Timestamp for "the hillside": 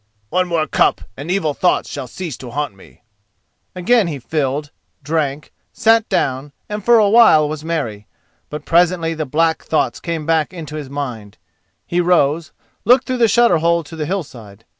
13.95-14.65